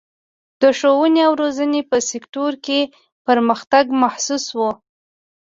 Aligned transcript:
د 0.61 0.63
ښوونې 0.77 1.21
او 1.27 1.33
روزنې 1.41 1.81
په 1.89 1.97
سکتور 2.09 2.51
کې 2.65 2.79
پرمختګ 3.27 3.85
محسوس 4.01 4.45
و. 4.57 4.59